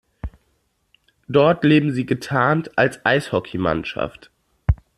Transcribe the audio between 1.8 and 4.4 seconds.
sie getarnt als Eishockeymannschaft.